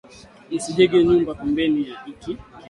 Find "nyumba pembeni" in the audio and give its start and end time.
1.07-1.79